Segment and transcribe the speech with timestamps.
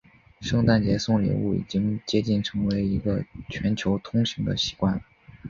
[0.41, 5.01] 圣诞节送礼物已经接近成为一个全球通行的习惯了。